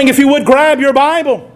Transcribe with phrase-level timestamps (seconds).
[0.00, 1.46] morning, if you would grab your Bible.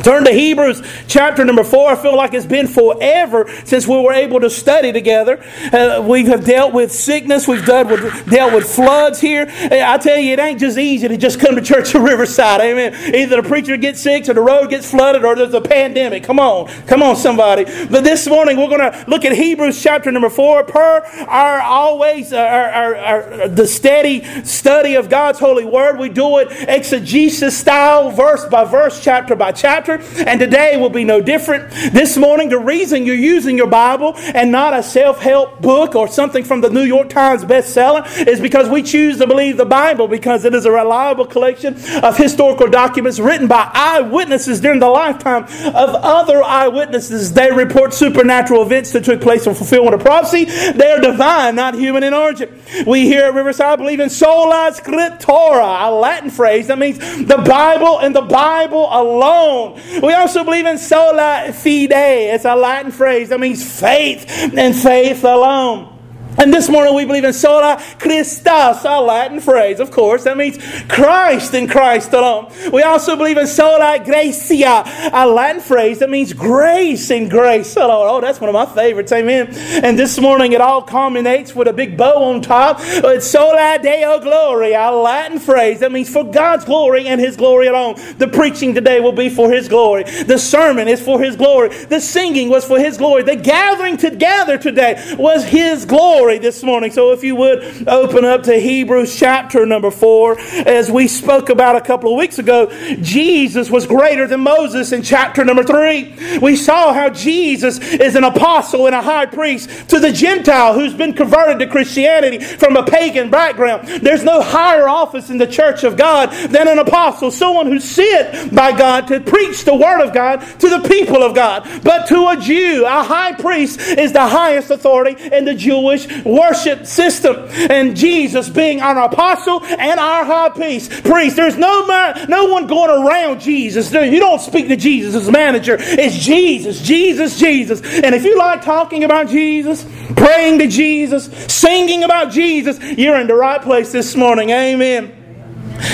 [0.00, 1.90] Turn to Hebrews chapter number four.
[1.90, 5.44] I feel like it's been forever since we were able to study together.
[5.70, 7.46] Uh, we have dealt with sickness.
[7.46, 9.46] We've dealt with, dealt with floods here.
[9.50, 12.62] I tell you, it ain't just easy to just come to church at Riverside.
[12.62, 13.14] Amen.
[13.14, 16.24] Either the preacher gets sick or the road gets flooded or there's a pandemic.
[16.24, 16.68] Come on.
[16.86, 17.64] Come on, somebody.
[17.64, 22.32] But this morning we're going to look at Hebrews chapter number four per our always,
[22.32, 25.98] uh, our, our, our, the steady study of God's holy word.
[25.98, 31.04] We do it exegesis style, verse by verse, chapter by chapter and today will be
[31.04, 31.70] no different.
[31.92, 36.08] This morning, the reason you're using your Bible and not a self help book or
[36.08, 40.08] something from the New York Times bestseller is because we choose to believe the Bible
[40.08, 45.44] because it is a reliable collection of historical documents written by eyewitnesses during the lifetime
[45.44, 47.32] of other eyewitnesses.
[47.32, 50.44] They report supernatural events that took place in fulfillment of prophecy.
[50.44, 52.60] They are divine, not human in origin.
[52.86, 57.98] We here at Riverside believe in sola scriptura, a Latin phrase that means the Bible
[57.98, 59.71] and the Bible alone.
[60.02, 61.92] We also believe in sola fide.
[61.92, 65.91] It's a Latin phrase that means faith and faith alone.
[66.38, 70.24] And this morning we believe in sola Christus, a Latin phrase, of course.
[70.24, 72.50] That means Christ and Christ alone.
[72.72, 78.06] We also believe in sola gratia, a Latin phrase that means grace and grace alone.
[78.08, 79.12] Oh, that's one of my favorites.
[79.12, 79.48] Amen.
[79.84, 82.78] And this morning it all culminates with a big bow on top.
[82.80, 87.66] It's sola deo gloria, a Latin phrase that means for God's glory and His glory
[87.66, 87.96] alone.
[88.16, 90.04] The preaching today will be for His glory.
[90.04, 91.68] The sermon is for His glory.
[91.68, 93.22] The singing was for His glory.
[93.22, 96.92] The gathering together today was His glory glory this morning.
[96.92, 101.74] So if you would open up to Hebrews chapter number four, as we spoke about
[101.74, 102.70] a couple of weeks ago,
[103.00, 106.14] Jesus was greater than Moses in chapter number three.
[106.38, 110.94] We saw how Jesus is an apostle and a high priest to the Gentile who's
[110.94, 113.88] been converted to Christianity from a pagan background.
[113.88, 118.54] There's no higher office in the church of God than an apostle, someone who's sent
[118.54, 121.68] by God to preach the word of God to the people of God.
[121.82, 126.86] But to a Jew, a high priest is the highest authority in the Jewish worship
[126.86, 127.48] system.
[127.70, 130.90] And Jesus being our apostle and our high priest.
[131.04, 131.36] Priest.
[131.36, 133.92] There's no man, no one going around Jesus.
[133.92, 135.76] You don't speak to Jesus as manager.
[135.78, 137.80] It's Jesus, Jesus, Jesus.
[137.82, 139.84] And if you like talking about Jesus,
[140.16, 144.50] praying to Jesus, singing about Jesus, you're in the right place this morning.
[144.50, 145.21] Amen.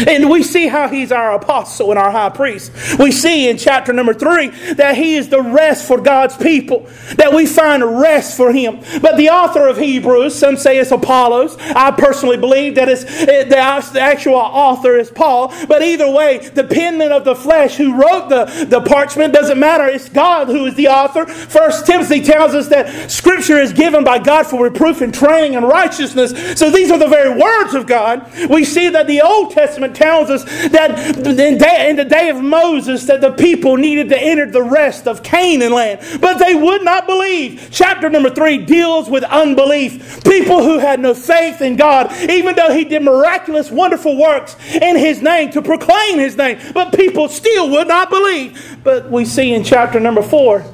[0.06, 2.72] And we see how he's our apostle and our high priest.
[2.99, 7.32] We see in chapter number three that he is the rest for God's people, that
[7.32, 8.81] we find rest for him.
[9.00, 11.56] But the author of Hebrews, some say it's Apollos.
[11.59, 15.53] I personally believe that it's, it, the actual author is Paul.
[15.66, 19.87] But either way, the penman of the flesh who wrote the, the parchment doesn't matter.
[19.87, 21.26] It's God who is the author.
[21.26, 25.66] First Timothy tells us that Scripture is given by God for reproof and training and
[25.66, 26.59] righteousness.
[26.59, 28.31] So these are the very words of God.
[28.49, 33.05] We see that the Old Testament Testament tells us that in the day of Moses
[33.05, 37.06] that the people needed to enter the rest of Canaan land, but they would not
[37.06, 37.69] believe.
[37.71, 40.25] Chapter number 3 deals with unbelief.
[40.25, 44.97] People who had no faith in God, even though he did miraculous wonderful works in
[44.97, 48.78] his name to proclaim his name, but people still would not believe.
[48.83, 50.65] But we see in chapter number 4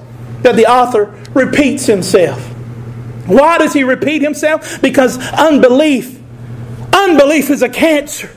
[0.43, 2.41] that the author repeats himself.
[3.27, 4.81] Why does he repeat himself?
[4.81, 6.21] Because unbelief
[6.97, 8.31] Unbelief is a cancer.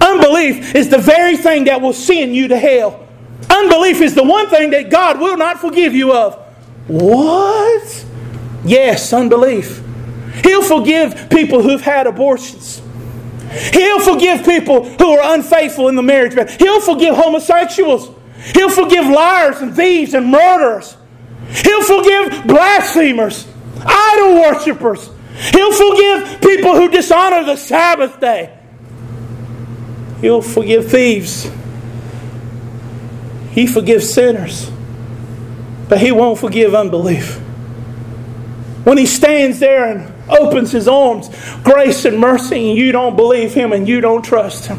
[0.00, 3.06] Unbelief is the very thing that will send you to hell.
[3.50, 6.34] Unbelief is the one thing that God will not forgive you of.
[6.86, 8.06] What?
[8.64, 9.82] Yes, unbelief.
[10.44, 12.82] He'll forgive people who've had abortions.
[13.72, 16.50] He'll forgive people who are unfaithful in the marriage bed.
[16.50, 18.10] He'll forgive homosexuals.
[18.54, 20.96] He'll forgive liars and thieves and murderers.
[21.48, 23.46] He'll forgive blasphemers,
[23.84, 25.10] idol worshippers.
[25.52, 28.56] He'll forgive people who dishonor the Sabbath day.
[30.20, 31.50] He'll forgive thieves.
[33.52, 34.70] He forgives sinners.
[35.88, 37.36] But He won't forgive unbelief.
[38.84, 41.28] When He stands there and opens His arms,
[41.62, 44.78] grace and mercy, and you don't believe Him and you don't trust Him.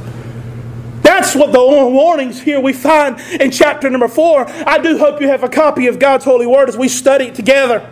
[1.01, 4.45] That's what the warnings here we find in chapter number four.
[4.47, 7.35] I do hope you have a copy of God's holy word as we study it
[7.35, 7.87] together.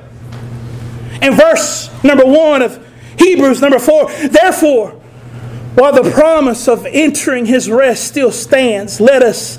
[1.22, 2.86] In verse number one of
[3.18, 5.00] Hebrews number four, therefore,
[5.76, 9.58] while the promise of entering his rest still stands, let us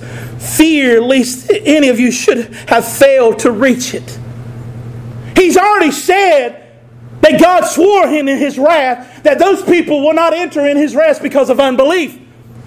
[0.56, 4.18] fear lest any of you should have failed to reach it.
[5.36, 6.66] He's already said
[7.20, 10.94] that God swore him in his wrath that those people will not enter in his
[10.94, 12.18] rest because of unbelief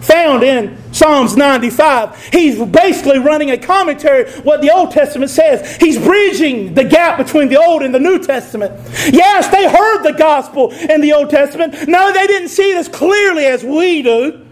[0.03, 2.27] found in Psalms 95.
[2.27, 5.77] He's basically running a commentary what the Old Testament says.
[5.77, 8.73] He's bridging the gap between the Old and the New Testament.
[9.11, 11.87] Yes, they heard the gospel in the Old Testament.
[11.87, 14.45] No, they didn't see it as clearly as we do.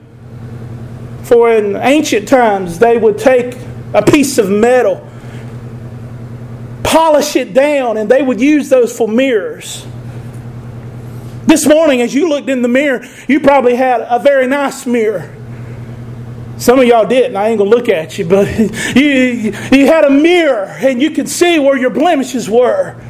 [1.24, 3.56] For in ancient times, they would take
[3.94, 5.08] a piece of metal,
[6.84, 9.86] polish it down, and they would use those for mirrors.
[11.46, 15.30] This morning, as you looked in the mirror, you probably had a very nice mirror.
[16.62, 17.36] Some of y'all didn't.
[17.36, 18.48] I ain't gonna look at you, but
[18.96, 23.02] you, you had a mirror and you could see where your blemishes were.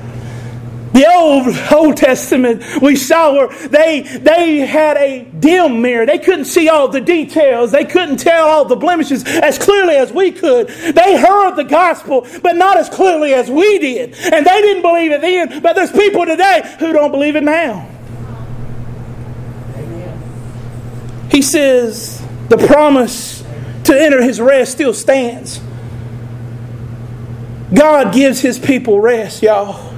[0.94, 6.06] The old Old Testament we saw where they they had a dim mirror.
[6.06, 7.74] They couldn't see all the details.
[7.74, 10.70] They couldn't tell all the blemishes as clearly as we could.
[10.70, 14.16] They heard the gospel, but not as clearly as we did.
[14.32, 17.90] And they didn't believe it then, but there's people today who don't believe it now.
[21.30, 23.41] He says the promise
[23.86, 25.60] to enter his rest still stands.
[27.74, 29.92] God gives his people rest, y'all.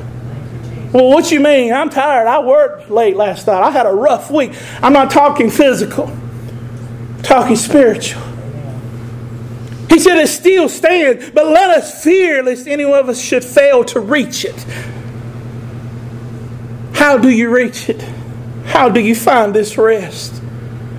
[0.91, 1.73] Well, what you mean?
[1.73, 2.27] I'm tired.
[2.27, 3.63] I worked late last night.
[3.63, 4.53] I had a rough week.
[4.81, 8.21] I'm not talking physical, I'm talking spiritual.
[9.89, 13.83] He said it still stands, but let us fear lest any of us should fail
[13.85, 14.65] to reach it.
[16.93, 18.01] How do you reach it?
[18.65, 20.41] How do you find this rest?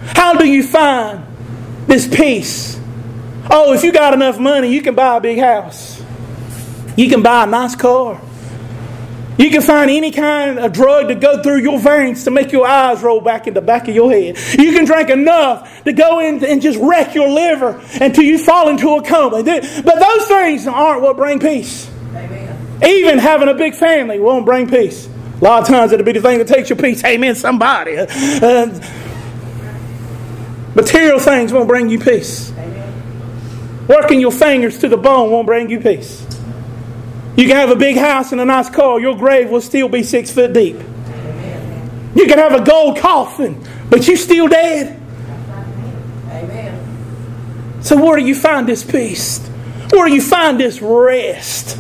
[0.03, 1.25] How do you find
[1.87, 2.81] this peace?
[3.51, 6.03] Oh, if you got enough money, you can buy a big house.
[6.97, 8.21] You can buy a nice car.
[9.37, 12.67] You can find any kind of drug to go through your veins to make your
[12.67, 14.39] eyes roll back in the back of your head.
[14.59, 18.69] You can drink enough to go in and just wreck your liver until you fall
[18.69, 19.43] into a coma.
[19.43, 21.91] But those things aren't what bring peace.
[22.15, 22.83] Amen.
[22.85, 25.09] Even having a big family won't bring peace.
[25.41, 27.03] A lot of times it'll be the thing that takes your peace.
[27.05, 27.97] Amen, somebody.
[27.97, 28.07] Uh,
[30.75, 32.53] material things won't bring you peace.
[32.53, 33.87] Amen.
[33.89, 36.27] Working your fingers to the bone won't bring you peace.
[37.37, 40.03] You can have a big house and a nice car, your grave will still be
[40.03, 40.77] six foot deep.
[42.15, 45.01] You can have a gold coffin, but you're still dead.
[46.29, 47.83] Amen.
[47.83, 49.45] So where do you find this peace?
[49.91, 51.77] Where do you find this rest?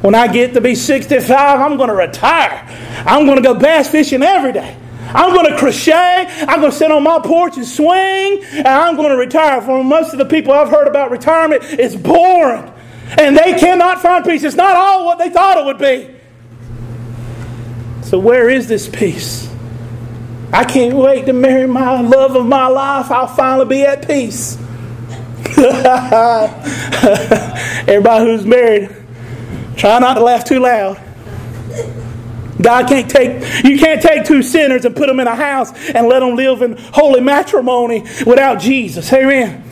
[0.00, 1.30] When I get to be 65,
[1.60, 2.66] I'm going to retire.
[3.06, 4.76] I'm going to go bass fishing every day.
[5.14, 6.26] I'm going to crochet.
[6.48, 8.42] I'm going to sit on my porch and swing.
[8.52, 9.62] And I'm going to retire.
[9.62, 12.72] For most of the people I've heard about retirement, it's boring.
[13.18, 14.42] And they cannot find peace.
[14.42, 16.10] It's not all what they thought it would be.
[18.02, 19.48] So, where is this peace?
[20.52, 23.10] I can't wait to marry my love of my life.
[23.10, 24.56] I'll finally be at peace.
[27.88, 28.94] Everybody who's married,
[29.76, 31.00] try not to laugh too loud.
[32.60, 36.06] God can't take you can't take two sinners and put them in a house and
[36.06, 39.12] let them live in holy matrimony without Jesus.
[39.12, 39.62] Amen.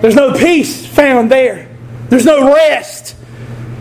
[0.00, 1.68] There's no peace found there.
[2.08, 3.16] There's no rest.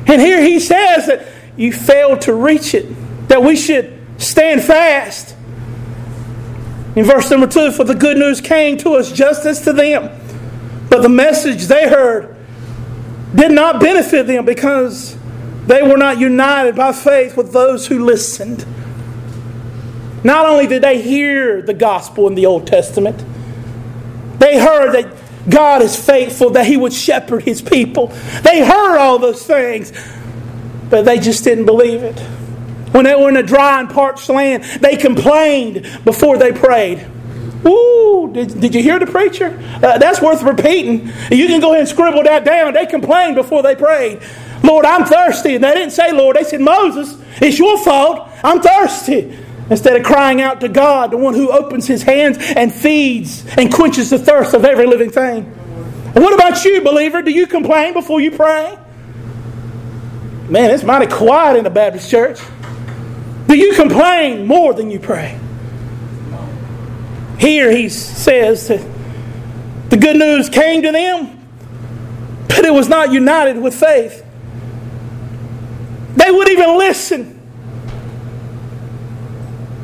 [0.08, 2.88] And here he says that you failed to reach it,
[3.30, 5.36] that we should stand fast.
[6.96, 10.20] In verse number two, for the good news came to us just as to them,
[10.90, 12.36] but the message they heard
[13.34, 15.18] did not benefit them because
[15.68, 18.66] they were not united by faith with those who listened.
[20.24, 23.24] Not only did they hear the gospel in the Old Testament,
[24.40, 25.14] they heard that
[25.50, 28.08] God is faithful that He would shepherd His people.
[28.44, 29.92] They heard all those things,
[30.90, 32.20] but they just didn't believe it.
[32.94, 37.06] When they were in a dry and parched land, they complained before they prayed.
[37.66, 39.58] Ooh, did, did you hear the preacher?
[39.76, 41.08] Uh, that's worth repeating.
[41.32, 42.74] You can go ahead and scribble that down.
[42.74, 44.22] They complained before they prayed.
[44.64, 45.56] Lord, I'm thirsty.
[45.56, 48.30] And they didn't say, Lord, they said, Moses, it's your fault.
[48.44, 49.38] I'm thirsty.
[49.70, 53.74] Instead of crying out to God, the one who opens his hands and feeds and
[53.74, 55.46] quenches the thirst of every living thing.
[56.16, 57.22] And what about you, believer?
[57.22, 58.78] Do you complain before you pray?
[60.50, 62.40] Man, it's mighty quiet in the Baptist church.
[63.48, 65.40] Do you complain more than you pray?
[67.40, 68.86] Here he says that
[69.90, 71.40] the good news came to them,
[72.48, 74.23] but it was not united with faith.
[76.16, 77.40] They would even listen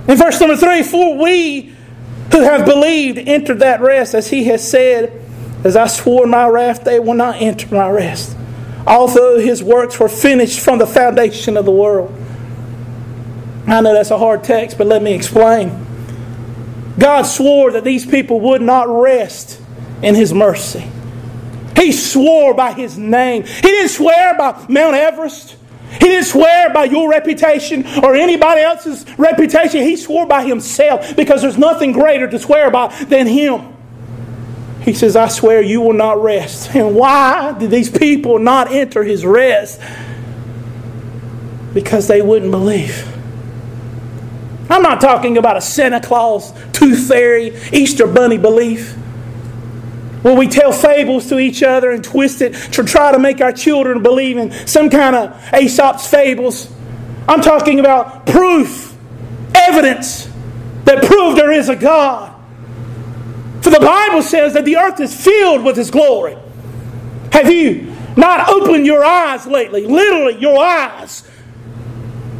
[0.09, 1.71] in verse number three, for we
[2.31, 5.13] who have believed enter that rest, as he has said,
[5.63, 8.35] as I swore in my wrath, they will not enter my rest.
[8.87, 12.11] Although his works were finished from the foundation of the world.
[13.67, 15.85] I know that's a hard text, but let me explain.
[16.97, 19.61] God swore that these people would not rest
[20.01, 20.89] in his mercy.
[21.75, 23.43] He swore by his name.
[23.43, 25.55] He didn't swear by Mount Everest.
[25.91, 29.81] He didn't swear by your reputation or anybody else's reputation.
[29.81, 33.75] He swore by himself because there's nothing greater to swear by than him.
[34.81, 36.69] He says, I swear you will not rest.
[36.75, 39.81] And why did these people not enter his rest?
[41.73, 43.05] Because they wouldn't believe.
[44.69, 48.95] I'm not talking about a Santa Claus, tooth fairy, Easter bunny belief.
[50.23, 53.53] Will we tell fables to each other and twist it to try to make our
[53.53, 56.71] children believe in some kind of Aesop's fables?
[57.27, 58.97] I'm talking about proof,
[59.55, 60.29] evidence
[60.85, 62.35] that prove there is a God.
[63.61, 66.37] For the Bible says that the earth is filled with His glory.
[67.31, 69.85] Have you not opened your eyes lately?
[69.85, 71.28] Literally, your eyes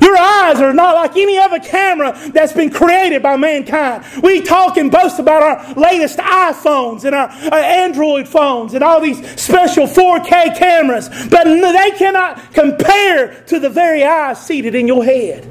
[0.02, 4.06] your eyes are not like any other camera that's been created by mankind.
[4.24, 7.30] We talk and boast about our latest iPhones and our,
[7.60, 14.04] Android phones and all these special 4K cameras, but they cannot compare to the very
[14.04, 15.46] eyes seated in your head.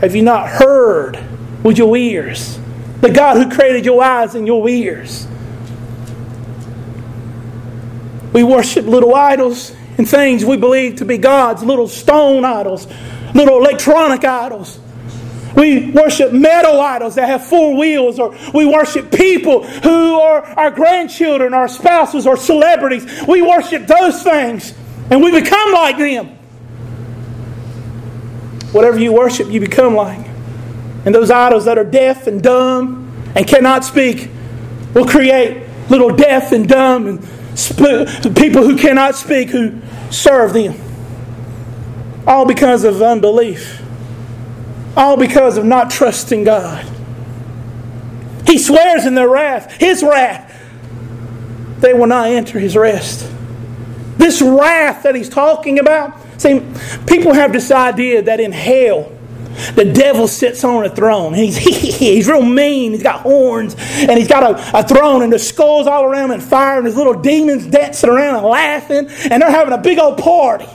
[0.00, 1.18] Have you not heard
[1.64, 2.58] with your ears
[3.00, 5.26] the God who created your eyes and your ears?
[8.32, 12.86] We worship little idols and things we believe to be gods, little stone idols,
[13.34, 14.78] little electronic idols.
[15.56, 20.70] We worship metal idols that have four wheels, or we worship people who are our
[20.70, 23.04] grandchildren, our spouses, or celebrities.
[23.26, 24.72] We worship those things,
[25.10, 26.28] and we become like them.
[28.70, 30.24] Whatever you worship, you become like.
[31.04, 34.30] And those idols that are deaf and dumb and cannot speak
[34.94, 37.20] will create little deaf and dumb and
[38.36, 40.78] people who cannot speak who serve them.
[42.26, 43.82] All because of unbelief.
[44.96, 46.86] All because of not trusting God.
[48.46, 50.54] He swears in their wrath, his wrath,
[51.80, 53.30] they will not enter his rest.
[54.16, 56.60] This wrath that he's talking about, see,
[57.06, 59.12] people have this idea that in hell,
[59.74, 61.34] the devil sits on a throne.
[61.34, 61.56] He's,
[61.98, 62.92] he's real mean.
[62.92, 66.42] He's got horns and he's got a, a throne and the skulls all around and
[66.42, 70.18] fire and there's little demons dancing around and laughing and they're having a big old
[70.18, 70.68] party.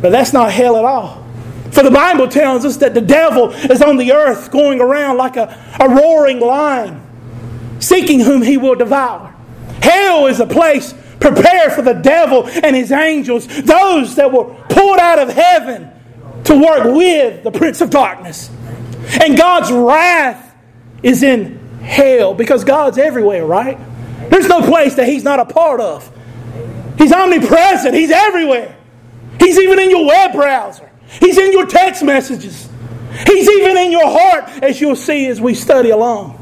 [0.00, 1.26] But that's not hell at all.
[1.72, 5.36] For the Bible tells us that the devil is on the earth going around like
[5.36, 7.00] a, a roaring lion,
[7.78, 9.34] seeking whom he will devour.
[9.82, 14.98] Hell is a place prepared for the devil and his angels, those that were pulled
[14.98, 15.90] out of heaven
[16.50, 18.50] to work with the prince of darkness.
[19.20, 20.52] And God's wrath
[21.00, 23.78] is in hell because God's everywhere, right?
[24.30, 26.10] There's no place that He's not a part of.
[26.98, 28.76] He's omnipresent, He's everywhere.
[29.38, 30.90] He's even in your web browser,
[31.20, 32.68] He's in your text messages,
[33.26, 36.36] He's even in your heart, as you'll see as we study along.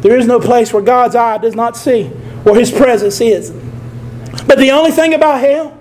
[0.00, 3.50] There is no place where God's eye does not see, where His presence is.
[4.46, 5.77] But the only thing about hell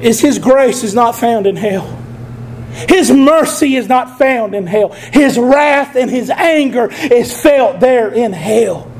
[0.00, 1.96] is His grace is not found in hell.
[2.88, 4.90] His mercy is not found in hell.
[4.90, 8.90] His wrath and His anger is felt there in hell.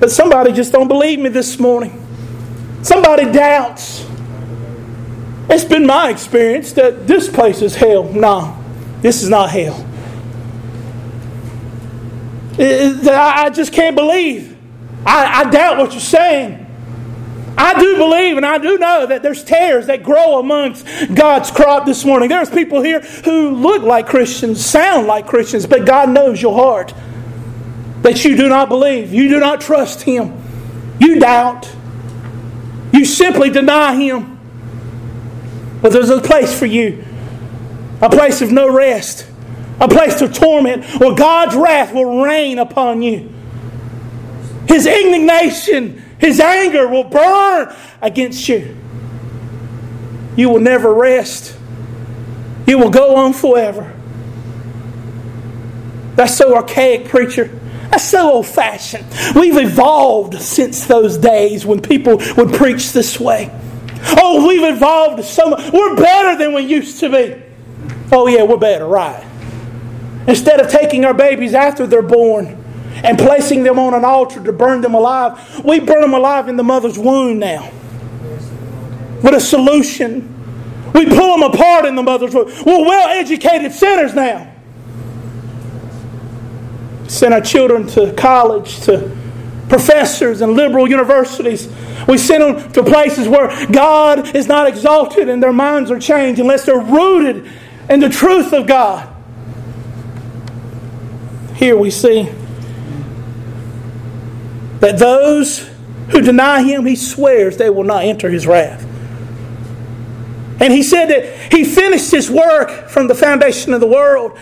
[0.00, 2.00] But somebody just don't believe me this morning.
[2.82, 4.06] Somebody doubts.
[5.48, 8.04] It's been my experience that this place is hell.
[8.04, 8.56] No,
[9.00, 9.86] this is not hell.
[12.58, 14.56] I just can't believe.
[15.04, 16.63] I, I doubt what you're saying.
[17.56, 21.86] I do believe and I do know that there's tares that grow amongst God's crop
[21.86, 22.28] this morning.
[22.28, 26.92] There's people here who look like Christians, sound like Christians, but God knows your heart.
[28.02, 30.42] That you do not believe, you do not trust Him,
[31.00, 31.74] you doubt,
[32.92, 34.38] you simply deny Him.
[35.80, 37.04] But there's a place for you,
[38.02, 39.26] a place of no rest,
[39.80, 43.32] a place of torment where God's wrath will rain upon you.
[44.68, 48.74] His indignation his anger will burn against you.
[50.36, 51.54] You will never rest.
[52.66, 53.94] You will go on forever.
[56.16, 57.48] That's so archaic, preacher.
[57.90, 59.04] That's so old fashioned.
[59.36, 63.50] We've evolved since those days when people would preach this way.
[64.16, 65.70] Oh, we've evolved so much.
[65.72, 67.42] We're better than we used to be.
[68.10, 69.22] Oh, yeah, we're better, right.
[70.26, 72.63] Instead of taking our babies after they're born
[73.04, 75.62] and placing them on an altar to burn them alive.
[75.62, 77.70] We burn them alive in the mother's womb now
[79.22, 80.30] with a solution.
[80.94, 82.46] We pull them apart in the mother's womb.
[82.64, 84.50] We're well educated sinners now.
[87.08, 89.14] Send our children to college, to
[89.68, 91.68] professors and liberal universities.
[92.08, 96.40] We send them to places where God is not exalted and their minds are changed
[96.40, 97.50] unless they're rooted
[97.90, 99.10] in the truth of God.
[101.54, 102.30] Here we see
[104.84, 105.70] that those
[106.10, 108.82] who deny him, he swears they will not enter his wrath.
[110.60, 114.38] And he said that he finished his work from the foundation of the world.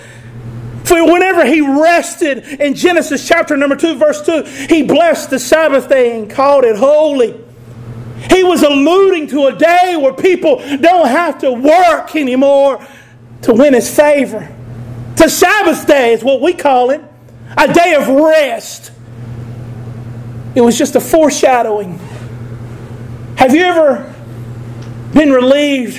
[0.82, 5.88] For whenever he rested in Genesis chapter number 2, verse 2, he blessed the Sabbath
[5.88, 7.40] day and called it holy.
[8.28, 12.84] He was alluding to a day where people don't have to work anymore
[13.42, 14.52] to win his favor.
[15.18, 17.00] To Sabbath day is what we call it,
[17.56, 18.90] a day of rest.
[20.54, 21.98] It was just a foreshadowing.
[23.36, 24.14] Have you ever
[25.14, 25.98] been relieved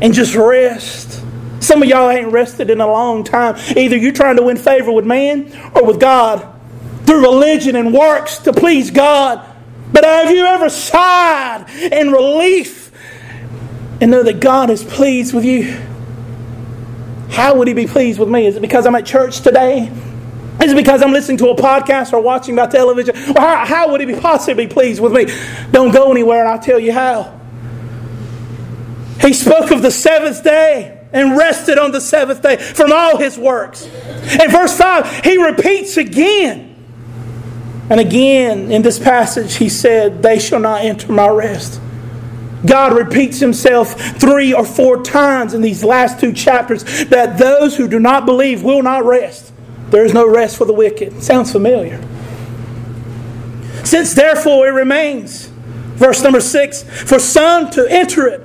[0.00, 1.22] and just rest?
[1.60, 3.56] Some of y'all ain't rested in a long time.
[3.76, 6.52] Either you're trying to win favor with man or with God
[7.04, 9.44] through religion and works to please God.
[9.92, 12.92] But have you ever sighed in relief
[14.00, 15.80] and know that God is pleased with you?
[17.30, 18.46] How would He be pleased with me?
[18.46, 19.90] Is it because I'm at church today?
[20.62, 23.14] Is it because I'm listening to a podcast or watching my television?
[23.14, 25.26] Well, how, how would He be possibly pleased with me?
[25.70, 27.38] Don't go anywhere and I'll tell you how.
[29.20, 33.38] He spoke of the seventh day and rested on the seventh day from all his
[33.38, 33.86] works.
[33.86, 36.74] In verse 5, he repeats again.
[37.88, 41.80] And again in this passage, he said, They shall not enter my rest.
[42.64, 47.86] God repeats himself three or four times in these last two chapters that those who
[47.86, 49.52] do not believe will not rest.
[49.90, 51.22] There is no rest for the wicked.
[51.22, 52.02] Sounds familiar.
[53.84, 55.46] Since therefore it remains,
[55.94, 58.42] verse number six, for some to enter it,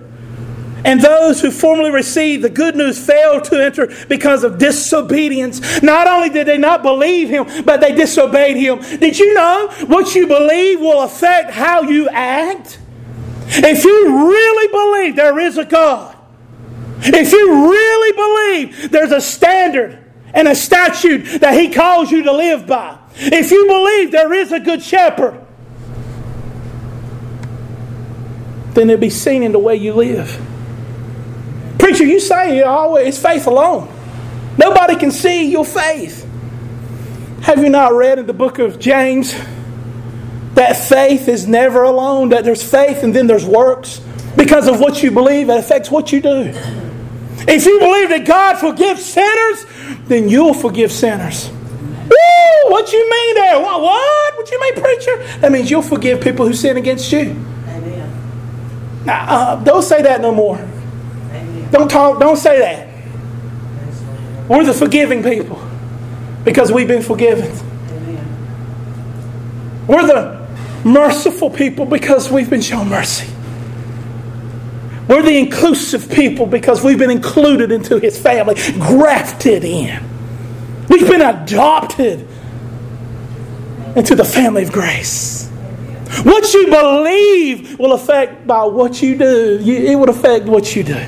[0.83, 5.81] and those who formerly received the good news failed to enter because of disobedience.
[5.83, 8.79] Not only did they not believe him, but they disobeyed him.
[9.00, 12.79] Did you know what you believe will affect how you act?
[13.48, 16.15] If you really believe there is a God,
[17.03, 20.00] if you really believe there's a standard
[20.34, 24.52] and a statute that he calls you to live by, if you believe there is
[24.52, 25.40] a good shepherd,
[28.74, 30.40] then it'll be seen in the way you live.
[31.78, 33.92] Preacher, you say always it's faith alone.
[34.58, 36.28] Nobody can see your faith.
[37.42, 39.34] Have you not read in the book of James
[40.54, 44.00] that faith is never alone, that there's faith and then there's works?
[44.38, 46.54] Because of what you believe, it affects what you do.
[47.48, 49.65] If you believe that God forgives sinners,
[50.07, 51.50] then you'll forgive sinners.
[51.50, 52.71] Woo!
[52.71, 53.60] What you mean there?
[53.60, 53.81] What?
[53.81, 54.38] What?
[54.38, 55.17] What you mean, preacher?
[55.39, 57.32] That means you'll forgive people who sin against you.
[57.67, 59.01] Amen.
[59.06, 60.58] Now, uh, don't say that no more.
[60.58, 61.71] Amen.
[61.71, 62.88] Don't talk, don't say that.
[64.47, 65.62] We're the forgiving people
[66.43, 67.49] because we've been forgiven.
[67.89, 68.25] Amen.
[69.88, 70.41] We're the
[70.84, 73.27] merciful people because we've been shown mercy.
[75.12, 80.02] We're the inclusive people because we've been included into His family, grafted in.
[80.88, 82.26] We've been adopted
[83.97, 85.50] into the family of grace.
[86.24, 89.60] What you believe will affect by what you do.
[89.62, 91.06] It will affect what you do.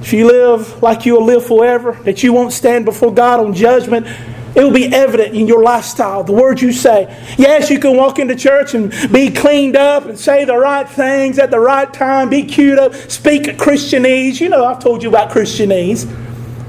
[0.00, 4.08] If you live like you'll live forever, that you won't stand before God on judgment,
[4.56, 7.04] it will be evident in your lifestyle, the words you say.
[7.36, 11.38] Yes, you can walk into church and be cleaned up and say the right things
[11.38, 14.40] at the right time, be cute up, speak Christianese.
[14.40, 16.10] You know, I've told you about Christianese.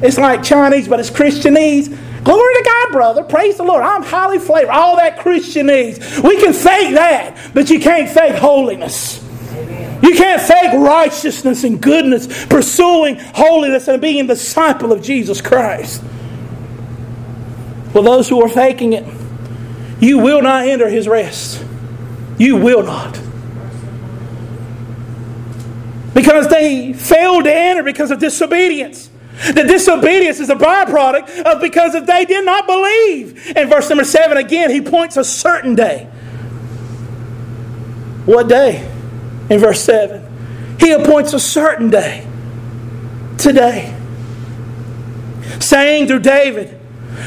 [0.02, 1.88] It's like Chinese, but it's Christianese.
[2.26, 3.23] Glory to God, brother.
[3.23, 3.82] Praise the Lord.
[3.84, 4.69] I'm highly flavored.
[4.69, 6.21] All that Christianese.
[6.28, 9.23] We can fake that, but you can't fake holiness.
[10.04, 16.04] You can't fake righteousness and goodness, pursuing holiness and being a disciple of Jesus Christ.
[17.98, 19.04] For those who are faking it,
[20.00, 21.66] you will not enter his rest.
[22.38, 23.20] You will not.
[26.14, 29.10] Because they failed to enter because of disobedience.
[29.48, 33.58] The disobedience is a byproduct of because if they did not believe.
[33.58, 36.04] In verse number seven, again, he points a certain day.
[38.28, 38.88] What day?
[39.50, 40.78] in verse 7.
[40.80, 42.28] He appoints a certain day,
[43.40, 43.92] today,
[45.60, 46.77] saying through David,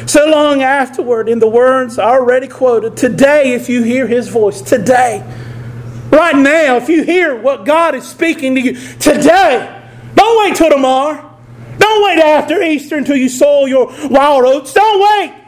[0.07, 5.22] so long afterward, in the words already quoted, today, if you hear his voice, today,
[6.11, 9.83] right now, if you hear what God is speaking to you, today,
[10.14, 11.26] don't wait till tomorrow.
[11.79, 14.74] Don't wait after Easter until you sow your wild oats.
[14.74, 15.39] Don't wait.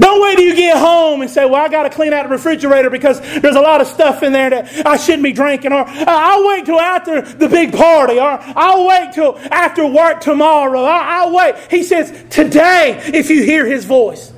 [0.00, 2.30] Don't wait till you get home and say, Well, I got to clean out the
[2.30, 5.72] refrigerator because there's a lot of stuff in there that I shouldn't be drinking.
[5.72, 8.18] Or uh, I'll wait till after the big party.
[8.18, 10.82] Or I'll wait till after work tomorrow.
[10.82, 11.54] I'll wait.
[11.70, 14.32] He says, Today, if you hear his voice,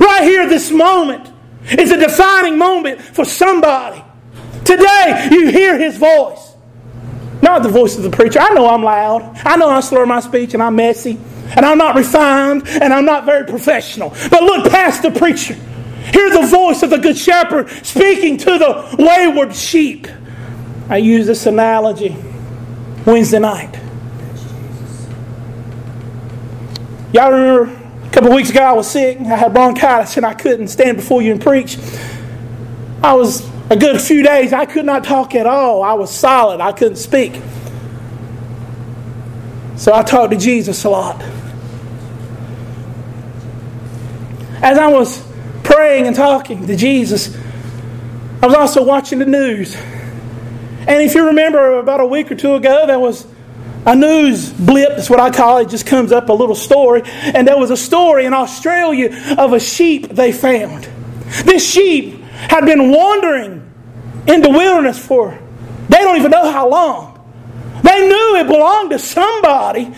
[0.00, 1.28] right here, this moment
[1.76, 4.02] is a defining moment for somebody.
[4.64, 6.54] Today, you hear his voice.
[7.42, 8.38] Not the voice of the preacher.
[8.38, 9.40] I know I'm loud.
[9.44, 11.18] I know I slur my speech and I'm messy
[11.56, 14.10] and I'm not refined, and I'm not very professional.
[14.30, 15.54] But look past the preacher.
[16.12, 20.06] Hear the voice of the Good Shepherd speaking to the wayward sheep.
[20.88, 22.16] I use this analogy
[23.04, 23.78] Wednesday night.
[27.12, 27.74] Y'all remember
[28.06, 29.18] a couple weeks ago I was sick.
[29.18, 31.78] I had bronchitis and I couldn't stand before you and preach.
[33.02, 35.82] I was a good few days, I could not talk at all.
[35.82, 37.40] I was solid, I couldn't speak.
[39.76, 41.22] So I talked to Jesus a lot.
[44.60, 45.24] As I was
[45.62, 47.36] praying and talking to Jesus,
[48.42, 49.76] I was also watching the news.
[49.76, 53.26] And if you remember about a week or two ago, there was
[53.86, 57.02] a news blip, that's what I call it, just comes up a little story.
[57.04, 60.88] And there was a story in Australia of a sheep they found.
[61.44, 63.70] This sheep had been wandering
[64.26, 65.38] in the wilderness for
[65.88, 67.14] they don't even know how long.
[67.82, 69.94] They knew it belonged to somebody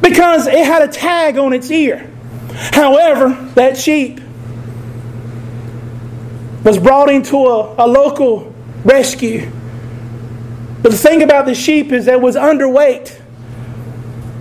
[0.00, 2.13] because it had a tag on its ear.
[2.54, 4.20] However, that sheep
[6.64, 9.50] was brought into a, a local rescue.
[10.82, 13.20] But the thing about the sheep is that it was underweight,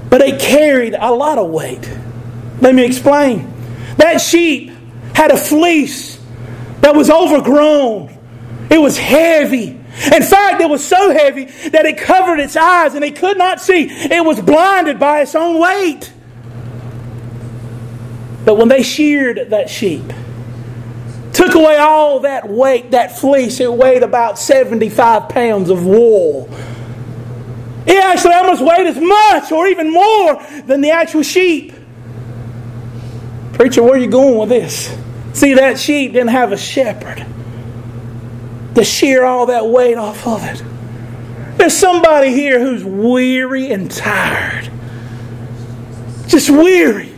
[0.10, 1.89] but it carried a lot of weight.
[2.62, 3.52] Let me explain.
[3.97, 4.71] That sheep
[5.13, 6.19] had a fleece
[6.82, 8.17] that was overgrown,
[8.69, 9.80] it was heavy.
[10.12, 13.62] In fact, it was so heavy that it covered its eyes and it could not
[13.62, 13.88] see.
[13.89, 16.12] It was blinded by its own weight.
[18.45, 20.03] But when they sheared that sheep,
[21.34, 26.49] took away all that weight, that fleece, it weighed about 75 pounds of wool.
[27.86, 31.73] It actually almost weighed as much or even more than the actual sheep.
[33.53, 34.95] Preacher, where are you going with this?
[35.34, 37.25] See, that sheep didn't have a shepherd
[38.75, 40.63] to shear all that weight off of it.
[41.58, 44.69] There's somebody here who's weary and tired.
[46.27, 47.12] Just weary.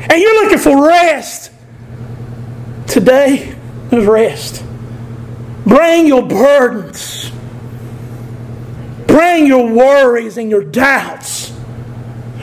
[0.00, 1.50] And you're looking for rest.
[2.86, 3.54] Today,
[3.90, 4.64] there's rest.
[5.64, 7.30] Bring your burdens.
[9.06, 11.52] Bring your worries and your doubts.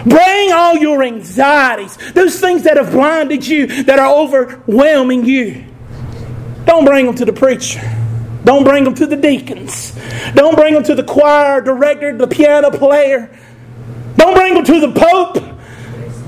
[0.04, 5.64] Bring all your anxieties, those things that have blinded you, that are overwhelming you.
[6.66, 7.82] Don't bring them to the preacher.
[8.44, 9.98] Don't bring them to the deacons.
[10.36, 13.36] Don't bring them to the choir director, the piano player.
[14.18, 15.45] Don't bring them to the Pope.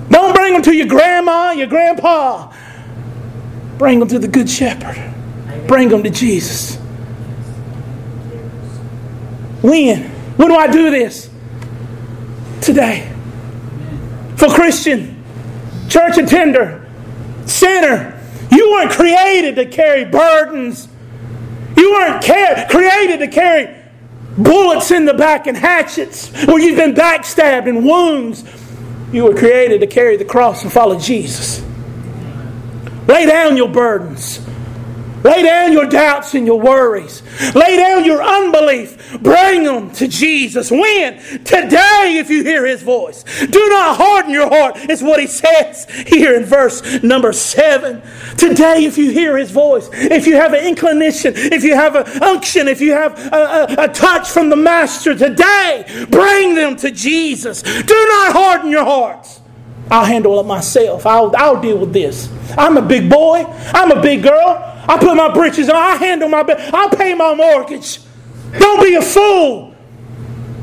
[0.10, 2.54] Don't bring them to your grandma, your grandpa.
[3.78, 4.98] Bring them to the Good Shepherd.
[5.68, 6.76] Bring them to Jesus.
[9.62, 10.04] When?
[10.04, 11.30] When do I do this?
[12.62, 13.12] Today.
[14.36, 15.24] For Christian,
[15.90, 16.90] church attender,
[17.46, 20.88] sinner, you weren't created to carry burdens
[21.78, 22.24] you weren't
[22.70, 23.76] created to carry
[24.38, 28.44] bullets in the back and hatchets where you've been backstabbed and wounds.
[29.12, 31.64] You were created to carry the cross and follow Jesus.
[33.08, 34.47] Lay down your burdens.
[35.24, 37.24] Lay down your doubts and your worries.
[37.54, 39.20] Lay down your unbelief.
[39.22, 40.70] Bring them to Jesus.
[40.72, 41.18] When?
[41.44, 43.24] Today, if you hear His voice.
[43.24, 48.02] Do not harden your heart, is what He says here in verse number seven.
[48.38, 52.24] Today, if you hear His voice, if you have an inclination, if you have an
[52.24, 56.92] unction, if you have a, a, a touch from the Master, today, bring them to
[56.92, 57.62] Jesus.
[57.64, 59.42] Do not harden your hearts.
[59.90, 61.06] I'll handle it myself.
[61.06, 62.30] I'll, I'll deal with this.
[62.58, 63.46] I'm a big boy.
[63.74, 64.74] I'm a big girl.
[64.88, 65.76] I put my britches on.
[65.76, 66.74] I handle my bed.
[66.74, 68.00] I'll pay my mortgage.
[68.58, 69.76] Don't be a fool.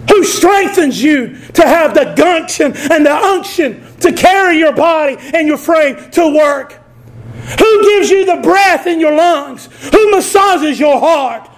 [0.08, 5.46] Who strengthens you to have the gumption and the unction to carry your body and
[5.46, 6.80] your frame to work?
[7.58, 9.68] Who gives you the breath in your lungs?
[9.92, 11.50] Who massages your heart?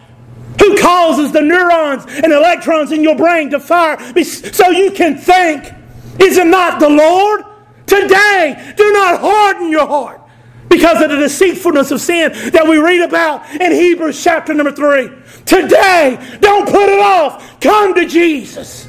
[0.60, 5.72] Who causes the neurons and electrons in your brain to fire so you can think?
[6.18, 7.44] Is it not the Lord?
[7.86, 10.25] Today, do not harden your heart
[10.68, 15.10] because of the deceitfulness of sin that we read about in Hebrews chapter number 3.
[15.44, 17.60] Today, don't put it off.
[17.60, 18.88] Come to Jesus.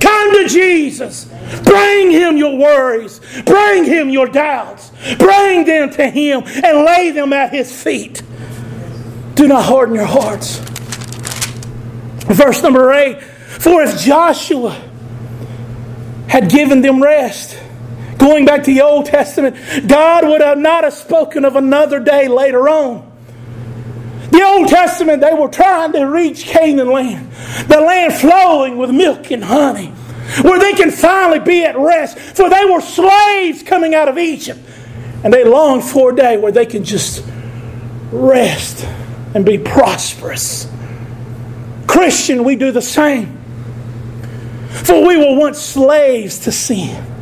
[0.00, 1.26] Come to Jesus.
[1.64, 3.20] Bring him your worries.
[3.44, 4.92] Bring him your doubts.
[5.18, 8.22] Bring them to him and lay them at his feet.
[9.34, 10.58] Do not harden your hearts.
[12.26, 14.80] Verse number 8 For if Joshua
[16.28, 17.58] had given them rest,
[18.18, 22.28] Going back to the Old Testament, God would have not have spoken of another day
[22.28, 23.10] later on.
[24.30, 27.30] The Old Testament, they were trying to reach Canaan land,
[27.68, 29.88] the land flowing with milk and honey,
[30.42, 32.18] where they can finally be at rest.
[32.18, 34.60] For they were slaves coming out of Egypt,
[35.22, 37.24] and they longed for a day where they could just
[38.10, 38.84] rest
[39.34, 40.68] and be prosperous.
[41.86, 43.38] Christian, we do the same.
[44.70, 47.13] For we were once slaves to sin.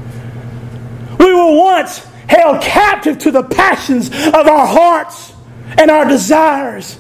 [1.23, 5.33] We were once held captive to the passions of our hearts
[5.79, 6.99] and our desires.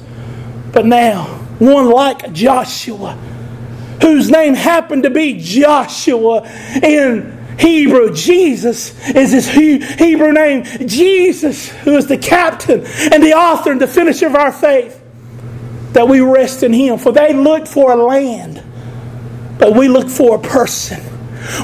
[0.73, 1.25] But now,
[1.59, 3.13] one like Joshua,
[4.01, 6.49] whose name happened to be Joshua
[6.83, 10.65] in Hebrew, Jesus is his Hebrew name.
[10.87, 15.01] Jesus, who is the captain and the author and the finisher of our faith,
[15.93, 16.99] that we rest in him.
[16.99, 18.63] For they looked for a land,
[19.59, 21.01] but we look for a person.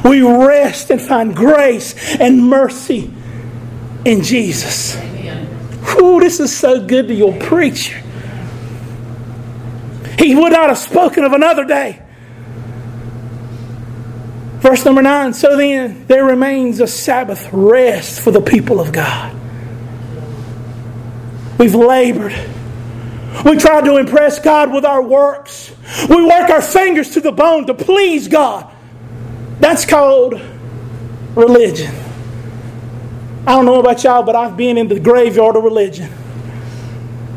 [0.05, 3.11] We rest and find grace and mercy
[4.05, 4.97] in Jesus.
[6.01, 8.03] Ooh, this is so good to your preacher.
[10.19, 12.03] He would not have spoken of another day.
[14.59, 19.35] Verse number nine So then, there remains a Sabbath rest for the people of God.
[21.59, 22.35] We've labored.
[23.45, 25.73] We tried to impress God with our works.
[26.09, 28.75] We work our fingers to the bone to please God.
[29.61, 30.41] That's called
[31.35, 31.95] religion.
[33.47, 36.11] I don't know about y'all, but I've been in the graveyard of religion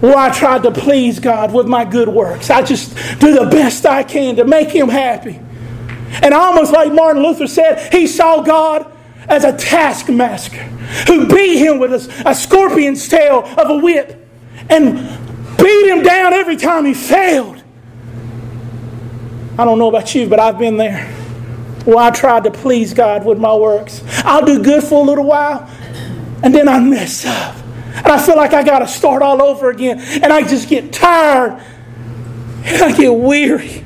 [0.02, 2.50] where I tried to please God with my good works.
[2.50, 5.40] I just do the best I can to make Him happy.
[6.22, 8.92] And almost like Martin Luther said, he saw God
[9.28, 10.58] as a taskmaster
[11.08, 14.28] who beat him with a, a scorpion's tail of a whip
[14.70, 14.96] and
[15.58, 17.64] beat him down every time he failed.
[19.58, 21.21] I don't know about you, but I've been there.
[21.86, 24.04] Well, I tried to please God with my works.
[24.24, 25.70] I'll do good for a little while,
[26.44, 27.56] and then I mess up.
[27.96, 30.00] And I feel like I got to start all over again.
[30.00, 31.62] And I just get tired.
[32.64, 33.84] And I get weary.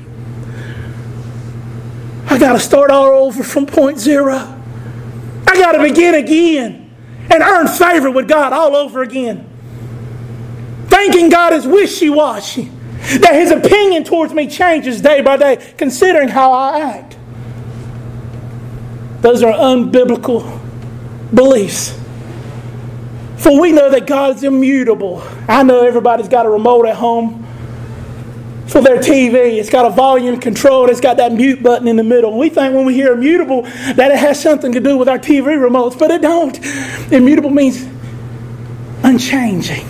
[2.27, 4.35] I got to start all over from point zero.
[5.47, 6.93] I got to begin again
[7.31, 9.49] and earn favor with God all over again.
[10.87, 12.71] Thanking God is wishy washy.
[13.19, 17.17] That his opinion towards me changes day by day, considering how I act.
[19.25, 20.61] Those are unbiblical
[21.33, 21.97] beliefs.
[23.37, 25.23] For we know that God is immutable.
[25.47, 27.43] I know everybody's got a remote at home
[28.67, 29.57] for their TV.
[29.57, 30.91] It's got a volume control.
[30.91, 32.37] It's got that mute button in the middle.
[32.37, 35.57] We think when we hear immutable that it has something to do with our TV
[35.57, 36.59] remotes, but it don't.
[37.11, 37.83] Immutable means
[39.01, 39.87] unchanging.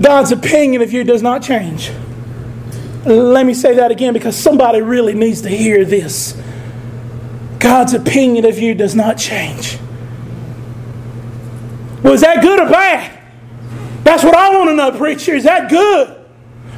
[0.00, 1.90] God's opinion of you does not change.
[3.04, 6.40] Let me say that again because somebody really needs to hear this.
[7.62, 9.78] God's opinion of you does not change.
[12.02, 13.20] Was that good or bad?
[14.02, 15.34] That's what I want to know, preacher.
[15.34, 16.18] Is that good?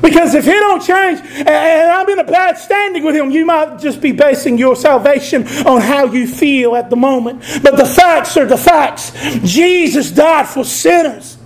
[0.02, 3.80] Because if he don't change, and I'm in a bad standing with him, you might
[3.80, 7.42] just be basing your salvation on how you feel at the moment.
[7.62, 9.12] But the facts are the facts.
[9.42, 11.38] Jesus died for sinners.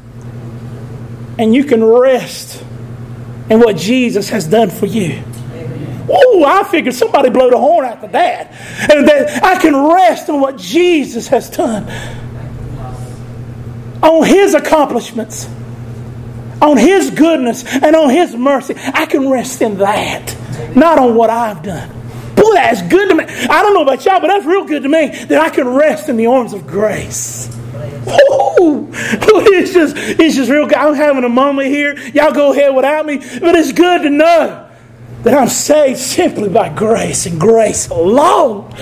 [1.39, 2.61] And you can rest
[3.49, 5.23] in what Jesus has done for you.
[6.11, 8.53] Oh, I figured somebody blow the horn after that.
[8.91, 11.89] And that I can rest on what Jesus has done.
[14.03, 15.49] On his accomplishments
[16.61, 18.75] on His goodness and on His mercy.
[18.77, 20.37] I can rest in that,
[20.77, 21.95] not on what I've done.
[22.35, 23.25] Boy, that's good to me.
[23.25, 26.09] I don't know about y'all, but that's real good to me that I can rest
[26.09, 27.55] in the arms of grace.
[28.09, 30.77] Ooh, it's just it's just real good.
[30.77, 31.99] I'm having a moment here.
[32.11, 34.68] Y'all go ahead without me, but it's good to know
[35.29, 38.75] that I'm saved simply by grace and grace alone.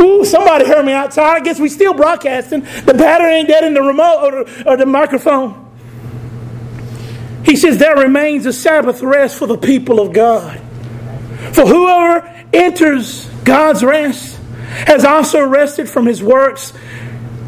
[0.00, 1.38] Ooh, somebody heard me outside.
[1.38, 2.60] I guess we still broadcasting.
[2.60, 5.64] The battery ain't dead in the remote or or the microphone.
[7.44, 10.56] He says, There remains a Sabbath rest for the people of God.
[11.52, 14.38] For whoever enters God's rest
[14.86, 16.74] has also rested from his works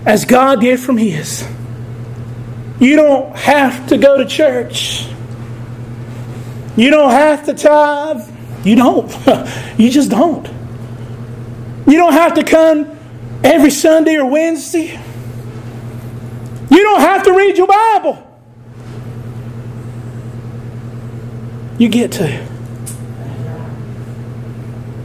[0.04, 1.46] as God did from his.
[2.80, 5.06] You don't have to go to church.
[6.78, 8.22] You don't have to tithe.
[8.64, 9.10] You don't.
[9.78, 10.46] you just don't.
[11.88, 12.96] You don't have to come
[13.42, 14.92] every Sunday or Wednesday.
[16.70, 18.24] You don't have to read your Bible.
[21.78, 22.46] You get to.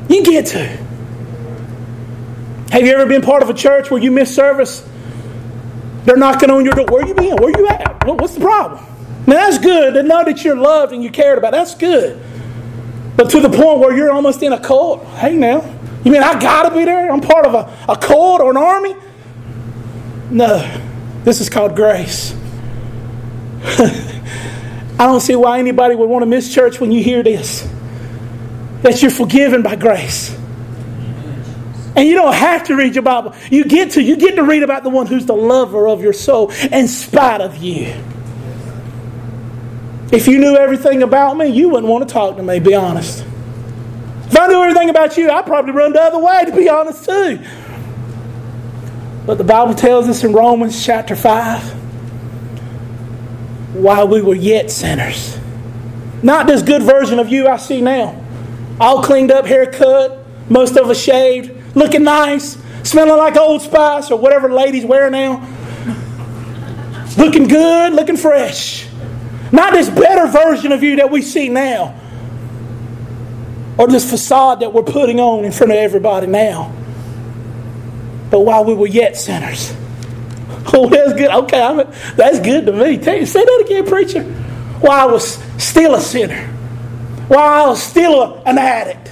[0.10, 0.64] You get to.
[2.70, 4.88] Have you ever been part of a church where you miss service?
[6.06, 6.86] They're knocking on your door.
[6.86, 7.36] Where you been?
[7.38, 8.06] Where you at?
[8.06, 8.86] What's the problem?
[9.26, 11.52] Now that's good to know that you're loved and you're cared about.
[11.52, 12.22] That's good.
[13.16, 15.06] But to the point where you're almost in a cult.
[15.06, 15.62] Hey now,
[16.04, 17.12] you mean I gotta be there?
[17.12, 18.96] I'm part of a, a cult or an army?
[20.30, 20.82] No.
[21.24, 22.36] This is called grace.
[23.64, 27.68] I don't see why anybody would want to miss church when you hear this.
[28.82, 30.38] That you're forgiven by grace.
[31.96, 33.36] And you don't have to read your Bible.
[33.52, 34.02] You get to.
[34.02, 37.40] You get to read about the one who's the lover of your soul in spite
[37.40, 37.94] of you.
[40.14, 43.26] If you knew everything about me, you wouldn't want to talk to me, be honest.
[44.28, 47.04] If I knew everything about you, I'd probably run the other way, to be honest,
[47.04, 47.40] too.
[49.26, 51.64] But the Bible tells us in Romans chapter 5
[53.74, 55.40] while we were yet sinners.
[56.22, 58.24] Not this good version of you I see now.
[58.80, 64.20] All cleaned up, haircut, most of us shaved, looking nice, smelling like Old Spice or
[64.20, 65.42] whatever ladies wear now.
[67.18, 68.88] Looking good, looking fresh.
[69.54, 71.96] Not this better version of you that we see now.
[73.78, 76.74] or this facade that we're putting on in front of everybody now.
[78.32, 79.74] But while we were yet sinners.
[80.76, 81.30] Oh, that's good.
[81.30, 81.78] Okay, I'm,
[82.16, 83.00] that's good to me.
[83.04, 84.24] Say that again, preacher.
[84.80, 86.48] While I was still a sinner.
[87.28, 89.10] While I was still a, an addict.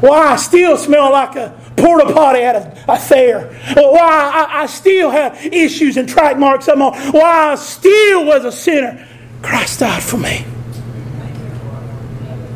[0.00, 3.48] While I still smell like a porta potty at a, a fair.
[3.74, 8.44] Why I, I, still have issues and track marks on my Why I still was
[8.44, 9.08] a sinner.
[9.44, 10.44] Christ died for me.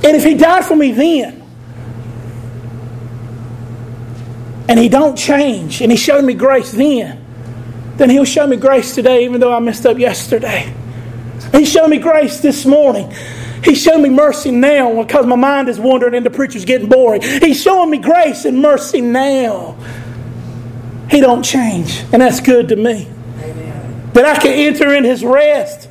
[0.04, 1.42] And if He died for me then,
[4.68, 7.22] and He don't change, and He showed me grace then,
[7.96, 10.72] then He'll show me grace today, even though I messed up yesterday.
[11.52, 13.12] He showed me grace this morning.
[13.62, 17.20] He's showing me mercy now because my mind is wandering and the preacher's getting boring.
[17.20, 19.76] He's showing me grace and mercy now.
[21.10, 23.08] He don't change, and that's good to me.
[23.40, 24.10] Amen.
[24.14, 25.88] That I can enter in His rest.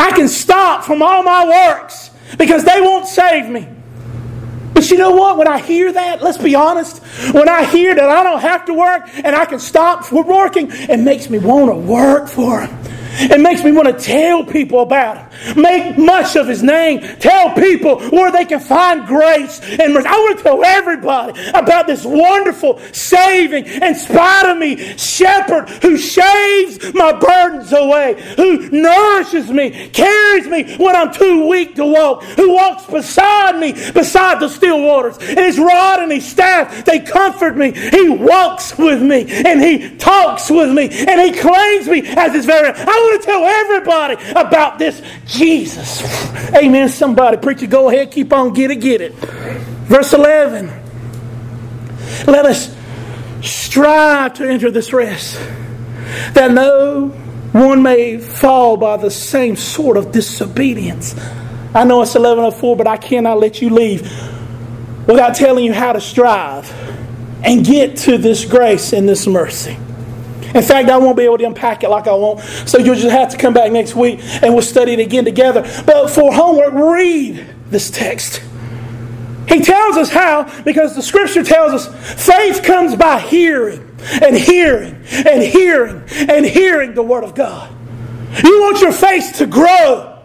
[0.00, 3.68] I can stop from all my works because they won't save me.
[4.72, 5.36] But you know what?
[5.36, 7.02] When I hear that, let's be honest,
[7.34, 11.00] when I hear that I don't have to work and I can stop working, it
[11.00, 12.99] makes me want to work for Him.
[13.12, 15.62] It makes me want to tell people about Him.
[15.62, 17.00] Make much of His name.
[17.18, 20.06] Tell people where they can find grace and mercy.
[20.06, 25.96] I want to tell everybody about this wonderful, saving, in spite of me, shepherd who
[25.96, 32.24] shaves my burdens away, who nourishes me, carries me when I'm too weak to walk,
[32.24, 35.18] who walks beside me, beside the still waters.
[35.18, 37.72] And His rod and His staff, they comfort me.
[37.72, 42.46] He walks with me and He talks with me and He claims me as His
[42.46, 46.02] very I want to tell everybody about this Jesus.
[46.54, 46.88] Amen.
[46.88, 49.12] Somebody, preacher, go ahead, keep on, get it, get it.
[49.12, 50.66] Verse 11.
[52.26, 52.74] Let us
[53.42, 55.38] strive to enter this rest,
[56.34, 57.08] that no
[57.52, 61.14] one may fall by the same sort of disobedience.
[61.74, 64.02] I know it's 1104, but I cannot let you leave
[65.06, 66.70] without telling you how to strive
[67.42, 69.76] and get to this grace and this mercy.
[70.54, 72.40] In fact, I won't be able to unpack it like I want.
[72.40, 75.62] So you'll just have to come back next week and we'll study it again together.
[75.86, 78.42] But for homework, read this text.
[79.48, 84.94] He tells us how, because the scripture tells us faith comes by hearing and hearing
[85.10, 87.70] and hearing and hearing the word of God.
[88.44, 90.18] You want your faith to grow.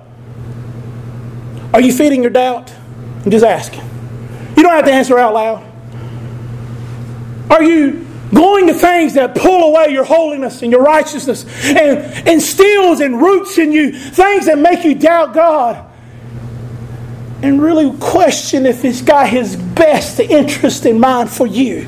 [1.74, 2.72] Are you feeding your doubt?
[3.24, 3.82] I'm just asking.
[4.56, 5.66] You don't have to answer out loud.
[7.50, 13.00] Are you Going to things that pull away your holiness and your righteousness and instills
[13.00, 15.86] and roots in you things that make you doubt God
[17.44, 21.88] and really question if He's got His best interest in mind for you.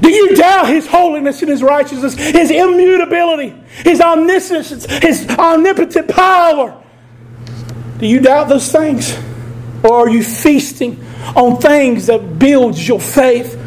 [0.00, 3.50] Do you doubt His holiness and His righteousness, His immutability,
[3.84, 6.82] His omniscience, His omnipotent power?
[7.98, 9.16] Do you doubt those things?
[9.84, 11.04] Or are you feasting
[11.36, 13.61] on things that builds your faith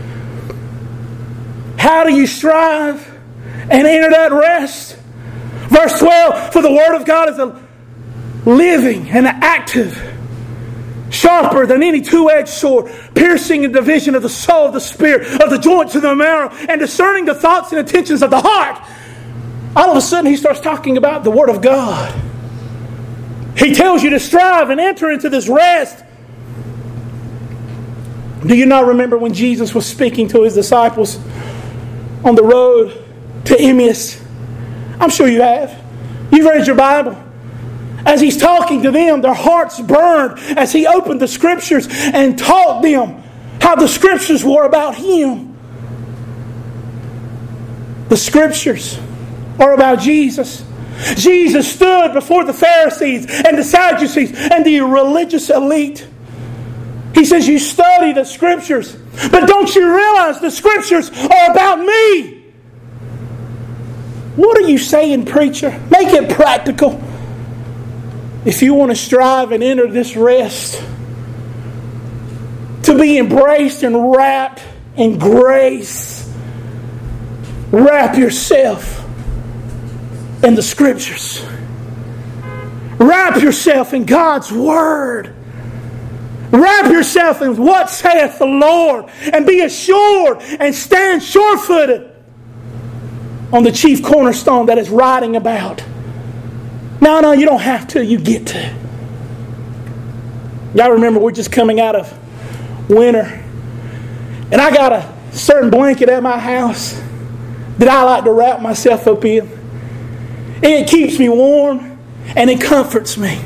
[1.85, 3.07] how do you strive
[3.69, 4.97] and enter that rest?
[5.69, 7.63] Verse 12 For the Word of God is a
[8.43, 9.95] living and active,
[11.11, 15.39] sharper than any two edged sword, piercing the division of the soul, of the spirit,
[15.39, 18.81] of the joints of the marrow, and discerning the thoughts and intentions of the heart.
[19.75, 22.19] All of a sudden, he starts talking about the Word of God.
[23.59, 26.03] He tells you to strive and enter into this rest.
[28.43, 31.19] Do you not remember when Jesus was speaking to his disciples?
[32.25, 33.01] On the road
[33.45, 34.21] to Emmaus.
[34.99, 35.81] I'm sure you have.
[36.31, 37.21] You've read your Bible.
[38.05, 42.81] As he's talking to them, their hearts burned as he opened the scriptures and taught
[42.81, 43.23] them
[43.61, 45.55] how the scriptures were about him.
[48.09, 48.99] The scriptures
[49.59, 50.63] are about Jesus.
[51.15, 56.07] Jesus stood before the Pharisees and the Sadducees and the religious elite.
[57.15, 58.95] He says, You study the scriptures
[59.31, 62.43] but don't you realize the scriptures are about me?
[64.35, 65.71] What are you saying, preacher?
[65.89, 67.01] Make it practical.
[68.43, 70.83] If you want to strive and enter this rest,
[72.83, 74.61] to be embraced and wrapped
[74.97, 76.31] in grace,
[77.71, 79.03] wrap yourself
[80.43, 81.43] in the scriptures.
[82.99, 85.33] Wrap yourself in God's Word.
[86.51, 92.11] Wrap yourself in what saith the Lord and be assured and stand sure footed
[93.51, 95.83] on the chief cornerstone that is writing about.
[97.01, 98.03] No, no, you don't have to.
[98.03, 98.75] You get to.
[100.75, 103.43] Y'all remember we're just coming out of winter.
[104.51, 107.01] And I got a certain blanket at my house
[107.77, 109.49] that I like to wrap myself up in.
[110.61, 111.99] It keeps me warm
[112.35, 113.39] and it comforts me.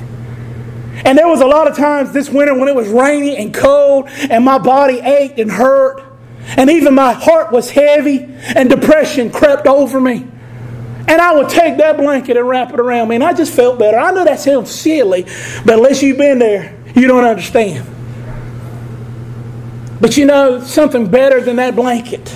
[1.05, 4.07] And there was a lot of times this winter when it was rainy and cold
[4.07, 6.03] and my body ached and hurt.
[6.57, 10.27] And even my heart was heavy and depression crept over me.
[11.07, 13.79] And I would take that blanket and wrap it around me, and I just felt
[13.79, 13.97] better.
[13.97, 15.23] I know that sounds silly,
[15.65, 17.83] but unless you've been there, you don't understand.
[19.99, 22.27] But you know, something better than that blanket.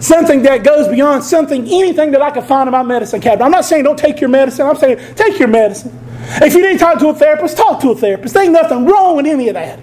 [0.00, 3.44] Something that goes beyond something, anything that I could find in my medicine cabinet.
[3.44, 4.66] I'm not saying don't take your medicine.
[4.66, 6.05] I'm saying take your medicine.
[6.42, 8.34] If you need to talk to a therapist, talk to a therapist.
[8.34, 9.80] There ain't nothing wrong with any of that.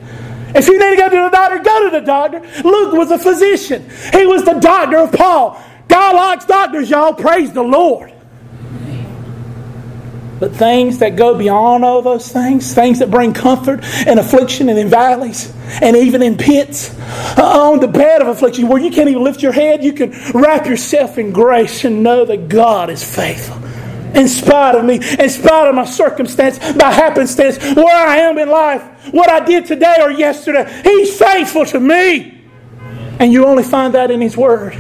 [0.55, 2.39] If you need to go to the doctor, go to the doctor.
[2.67, 3.89] Luke was a physician.
[4.11, 5.61] He was the doctor of Paul.
[5.87, 7.13] God likes doctors, y'all.
[7.13, 8.13] Praise the Lord.
[10.39, 14.77] But things that go beyond all those things, things that bring comfort and affliction and
[14.77, 16.93] in valleys and even in pits,
[17.37, 20.11] uh, on the bed of affliction where you can't even lift your head, you can
[20.33, 23.62] wrap yourself in grace and know that God is faithful.
[24.13, 28.49] In spite of me, in spite of my circumstance, my happenstance, where I am in
[28.49, 32.41] life, what I did today or yesterday, He's faithful to me.
[33.19, 34.77] And you only find that in His Word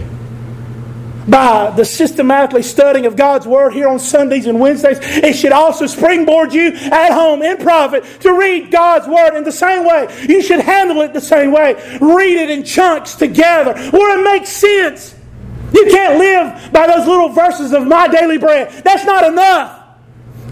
[1.27, 5.87] by the systematically studying of God's Word here on Sundays and Wednesdays, it should also
[5.87, 10.07] springboard you at home in private to read God's Word in the same way.
[10.27, 11.73] You should handle it the same way.
[12.01, 15.15] Read it in chunks together where it makes sense.
[15.73, 18.83] You can't live by those little verses of my daily bread.
[18.83, 19.79] That's not enough.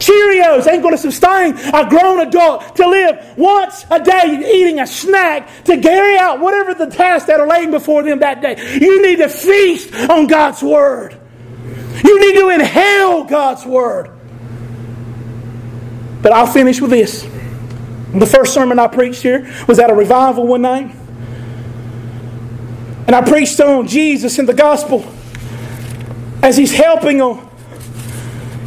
[0.02, 4.88] Cheerios ain't going to sustain a grown adult to live once a day eating a
[4.88, 8.56] snack to carry out whatever the tasks that are laying before them that day.
[8.80, 11.20] You need to feast on God's Word.
[12.04, 14.10] You need to inhale God's Word.
[16.24, 17.22] But I'll finish with this.
[18.14, 20.96] The first sermon I preached here was at a revival one night.
[23.12, 25.06] And I preached on Jesus in the gospel
[26.42, 27.46] as he's helping on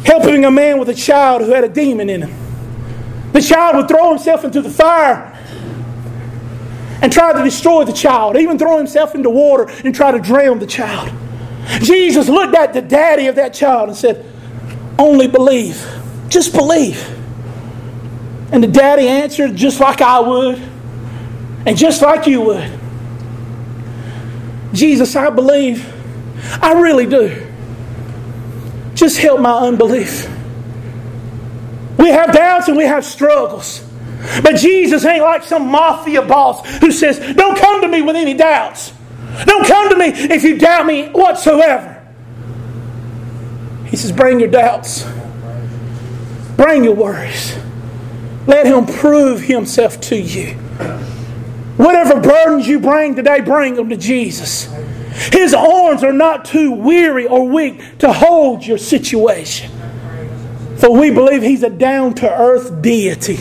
[0.05, 3.31] helping a man with a child who had a demon in him.
[3.31, 5.33] The child would throw himself into the fire
[7.01, 10.59] and try to destroy the child, even throw himself into water and try to drown
[10.59, 11.11] the child.
[11.81, 14.31] Jesus looked at the daddy of that child and said,
[14.99, 15.83] Only believe.
[16.29, 17.03] Just believe.
[18.51, 20.61] And the daddy answered just like I would,
[21.65, 22.84] and just like you would.
[24.75, 25.91] Jesus, I believe.
[26.61, 27.47] I really do.
[28.93, 30.29] Just help my unbelief.
[31.97, 33.83] We have doubts and we have struggles.
[34.41, 38.33] But Jesus ain't like some mafia boss who says, Don't come to me with any
[38.33, 38.93] doubts.
[39.45, 42.01] Don't come to me if you doubt me whatsoever.
[43.85, 45.05] He says, Bring your doubts,
[46.57, 47.57] bring your worries.
[48.47, 50.57] Let Him prove Himself to you.
[51.77, 54.73] Whatever burdens you bring today, bring them to Jesus.
[55.31, 59.71] His arms are not too weary or weak to hold your situation.
[60.77, 63.39] For we believe He's a down to earth deity.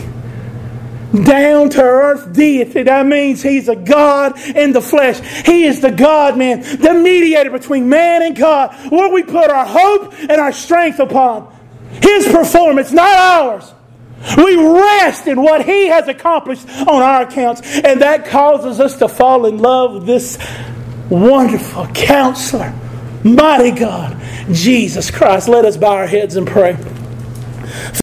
[1.24, 2.82] Down to earth deity.
[2.84, 5.20] That means He's a God in the flesh.
[5.44, 9.66] He is the God man, the mediator between man and God, where we put our
[9.66, 11.52] hope and our strength upon.
[12.02, 13.72] His performance, not ours.
[14.36, 19.08] We rest in what He has accomplished on our accounts, and that causes us to
[19.08, 20.38] fall in love with this
[21.10, 22.74] wonderful counselor,
[23.22, 24.20] mighty God,
[24.50, 25.48] Jesus Christ.
[25.48, 26.76] Let us bow our heads and pray.